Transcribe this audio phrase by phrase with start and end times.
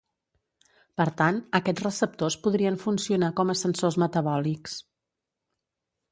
[1.01, 4.79] Per tant, aquests receptors podrien funcionar com a sensors metabòlics.